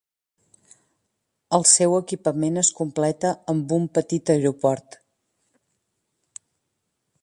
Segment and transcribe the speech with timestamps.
[1.57, 5.01] El seu equipament es completa amb un petit aeroport.